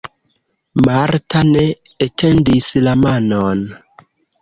Marta 0.87 1.43
ne 1.51 1.67
etendis 2.09 2.73
la 2.89 2.99
manon. 3.07 3.67